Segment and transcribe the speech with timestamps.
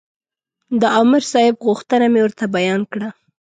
[0.79, 3.09] د عامر صاحب غوښتنه مې ورته بیان کړه.